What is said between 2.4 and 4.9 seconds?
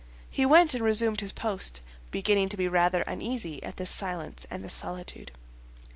to be rather uneasy at this silence and this